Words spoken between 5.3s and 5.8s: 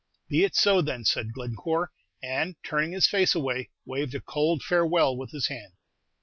hand.